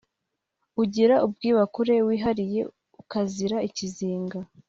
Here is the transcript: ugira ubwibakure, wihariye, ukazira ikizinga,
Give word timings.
ugira 0.81 1.15
ubwibakure, 1.25 1.95
wihariye, 2.07 2.61
ukazira 3.01 3.57
ikizinga, 3.67 4.39